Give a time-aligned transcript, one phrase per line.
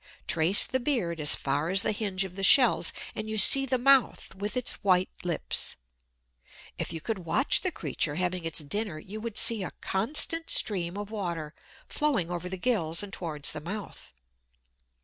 [0.25, 3.77] Trace the "beard" as far as the hinge of the shells, and you see the
[3.77, 5.75] mouth with its white lips.
[6.79, 10.97] If you could watch the creature having its dinner, you would see a constant stream
[10.97, 11.53] of water
[11.87, 14.11] flowing over the gills and towards the mouth.